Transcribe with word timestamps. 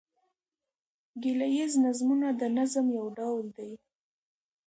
ګيله 1.21 1.47
ييز 1.55 1.73
نظمونه 1.85 2.27
د 2.39 2.41
نظم 2.57 2.85
یو 2.97 3.07
ډول 3.17 3.45
دﺉ. 3.57 3.73